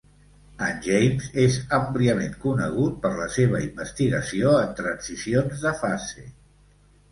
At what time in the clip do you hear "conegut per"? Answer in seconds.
2.47-3.13